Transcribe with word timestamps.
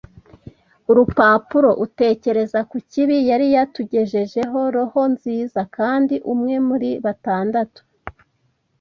urupapuro, 0.89 1.69
utekereza 1.85 2.59
ku 2.69 2.77
kibi 2.91 3.17
yari 3.29 3.47
yatugejejeho, 3.55 4.59
roho 4.75 5.01
nziza! 5.13 5.59
Kandi 5.77 6.15
umwe 6.33 6.55
muri 6.67 6.89
batandatu 7.05 7.81